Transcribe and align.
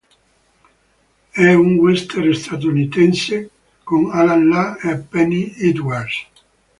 È 1.29 1.53
un 1.53 1.75
western 1.75 2.33
statunitense 2.33 3.51
con 3.83 4.09
Allan 4.11 4.47
Lane 4.49 4.79
e 4.93 4.97
Penny 4.97 5.53
Edwards. 5.57 6.25